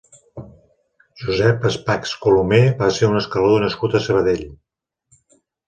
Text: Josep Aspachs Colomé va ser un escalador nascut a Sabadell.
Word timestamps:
Josep 1.23 1.67
Aspachs 1.71 2.15
Colomé 2.25 2.63
va 2.81 2.89
ser 2.97 3.13
un 3.13 3.21
escalador 3.21 3.65
nascut 3.69 3.99
a 3.99 4.05
Sabadell. 4.09 4.45